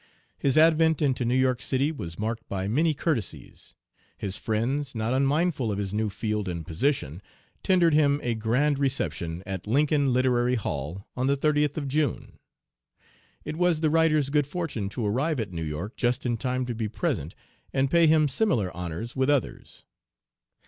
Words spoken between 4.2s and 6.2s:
friends, not unmindful of his new